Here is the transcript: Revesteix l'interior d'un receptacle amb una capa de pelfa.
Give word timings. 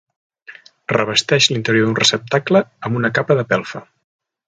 Revesteix 0.93 1.49
l'interior 1.53 1.87
d'un 1.89 1.99
receptacle 2.01 2.65
amb 2.89 3.01
una 3.03 3.15
capa 3.19 3.39
de 3.43 3.49
pelfa. 3.55 3.89